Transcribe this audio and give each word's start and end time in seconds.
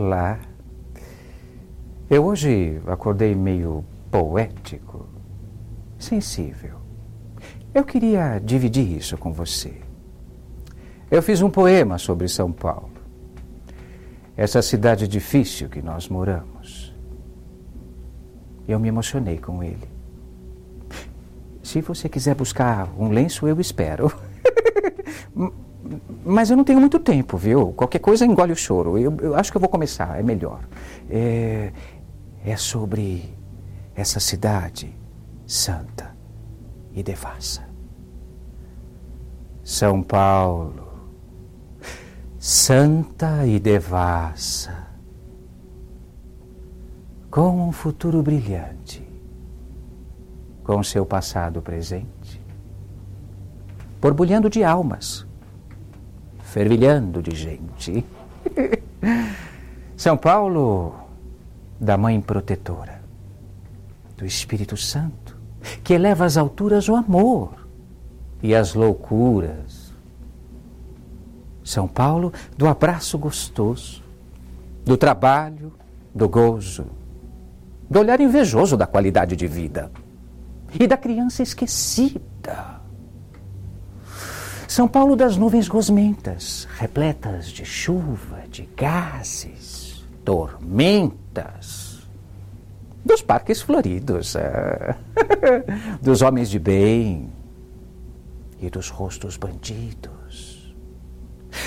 Olá. 0.00 0.38
Eu 2.08 2.24
hoje 2.24 2.80
acordei 2.86 3.34
meio 3.34 3.84
poético, 4.12 5.08
sensível. 5.98 6.78
Eu 7.74 7.84
queria 7.84 8.38
dividir 8.38 8.96
isso 8.96 9.18
com 9.18 9.32
você. 9.32 9.74
Eu 11.10 11.20
fiz 11.20 11.42
um 11.42 11.50
poema 11.50 11.98
sobre 11.98 12.28
São 12.28 12.52
Paulo, 12.52 12.92
essa 14.36 14.62
cidade 14.62 15.08
difícil 15.08 15.68
que 15.68 15.82
nós 15.82 16.08
moramos. 16.08 16.94
Eu 18.68 18.78
me 18.78 18.86
emocionei 18.86 19.38
com 19.38 19.64
ele. 19.64 19.88
Se 21.60 21.80
você 21.80 22.08
quiser 22.08 22.36
buscar 22.36 22.88
um 22.96 23.08
lenço, 23.08 23.48
eu 23.48 23.60
espero. 23.60 24.12
Mas 26.24 26.50
eu 26.50 26.56
não 26.56 26.64
tenho 26.64 26.80
muito 26.80 26.98
tempo, 26.98 27.36
viu? 27.36 27.72
Qualquer 27.72 28.00
coisa 28.00 28.26
engole 28.26 28.52
o 28.52 28.56
choro. 28.56 28.98
Eu, 28.98 29.16
eu 29.20 29.34
acho 29.34 29.50
que 29.50 29.56
eu 29.56 29.60
vou 29.60 29.70
começar, 29.70 30.18
é 30.18 30.22
melhor. 30.22 30.60
É, 31.08 31.72
é 32.44 32.56
sobre 32.56 33.34
essa 33.94 34.20
cidade 34.20 34.94
santa 35.46 36.16
e 36.92 37.02
devassa. 37.02 37.66
São 39.62 40.02
Paulo, 40.02 40.88
santa 42.38 43.46
e 43.46 43.60
devassa, 43.60 44.88
com 47.30 47.68
um 47.68 47.72
futuro 47.72 48.22
brilhante, 48.22 49.06
com 50.64 50.82
seu 50.82 51.04
passado 51.04 51.60
presente, 51.60 52.42
borbulhando 54.00 54.48
de 54.48 54.64
almas 54.64 55.27
fervilhando 56.48 57.22
de 57.22 57.36
gente. 57.36 58.04
São 59.96 60.16
Paulo, 60.16 60.94
da 61.78 61.96
Mãe 61.96 62.20
Protetora, 62.20 63.02
do 64.16 64.24
Espírito 64.24 64.76
Santo, 64.76 65.36
que 65.84 65.92
eleva 65.92 66.24
às 66.24 66.36
alturas 66.36 66.88
o 66.88 66.94
amor 66.94 67.66
e 68.42 68.54
as 68.54 68.74
loucuras. 68.74 69.92
São 71.62 71.86
Paulo, 71.86 72.32
do 72.56 72.66
abraço 72.66 73.18
gostoso, 73.18 74.02
do 74.84 74.96
trabalho, 74.96 75.72
do 76.14 76.28
gozo, 76.28 76.86
do 77.90 77.98
olhar 77.98 78.20
invejoso 78.20 78.76
da 78.76 78.86
qualidade 78.86 79.36
de 79.36 79.46
vida 79.46 79.90
e 80.78 80.86
da 80.86 80.96
criança 80.96 81.42
esquecida 81.42 82.77
são 84.68 84.86
Paulo 84.86 85.16
das 85.16 85.36
nuvens 85.36 85.66
gosmentas, 85.66 86.68
repletas 86.76 87.48
de 87.48 87.64
chuva, 87.64 88.42
de 88.50 88.68
gases, 88.76 90.06
tormentas. 90.22 92.06
Dos 93.02 93.22
parques 93.22 93.62
floridos, 93.62 94.36
é. 94.36 94.94
dos 96.02 96.20
homens 96.20 96.50
de 96.50 96.58
bem 96.58 97.32
e 98.60 98.68
dos 98.68 98.90
rostos 98.90 99.38
bandidos. 99.38 100.76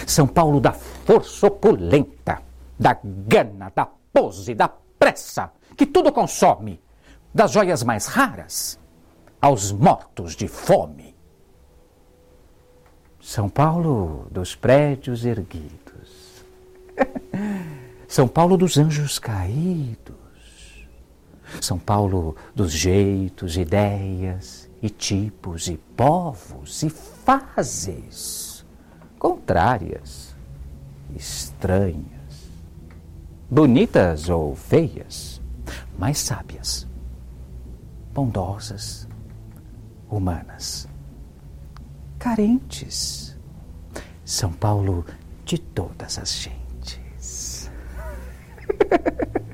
São 0.06 0.28
Paulo 0.28 0.60
da 0.62 0.72
força 0.72 1.48
opulenta, 1.48 2.40
da 2.80 2.96
gana, 3.04 3.72
da 3.76 3.88
pose, 4.14 4.54
da 4.54 4.70
pressa, 5.00 5.52
que 5.76 5.88
tudo 5.88 6.12
consome, 6.12 6.80
das 7.34 7.52
joias 7.52 7.82
mais 7.82 8.06
raras 8.06 8.80
aos 9.42 9.72
mortos 9.72 10.36
de 10.36 10.48
fome. 10.48 11.11
São 13.22 13.48
Paulo 13.48 14.26
dos 14.32 14.56
prédios 14.56 15.26
erguidos. 15.26 16.44
São 18.08 18.28
Paulo 18.28 18.58
dos 18.58 18.80
anjos 18.80 19.20
caídos. 19.20 20.16
São 21.62 21.78
Paulo 21.78 22.36
dos 22.56 22.72
jeitos, 22.72 23.58
ideias 23.58 24.68
e 24.82 24.90
tipos 24.90 25.68
e 25.68 25.78
povos 25.96 26.82
e 26.82 26.90
fases 26.90 28.66
contrárias, 29.20 30.36
estranhas, 31.16 32.50
bonitas 33.48 34.30
ou 34.30 34.56
feias, 34.56 35.40
mas 35.96 36.18
sábias, 36.18 36.88
bondosas, 38.14 39.08
humanas 40.10 40.90
carentes. 42.22 43.36
São 44.24 44.54
Paulo 44.54 45.04
de 45.44 45.58
todas 45.58 46.20
as 46.20 46.32
gentes. 46.34 47.72